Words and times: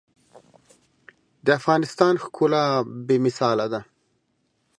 د 1.45 1.47
افغانستان 1.59 2.13
ښکلا 2.23 2.65
بې 3.07 3.17
مثاله 3.25 3.65
ده. 3.73 3.81